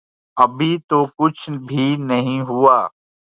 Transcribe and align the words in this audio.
ابھی 0.37 0.77
تو 0.89 1.05
کچھ 1.17 1.49
بھی 1.67 1.95
نہیں 2.01 2.41
ہوا۔ 2.41 2.77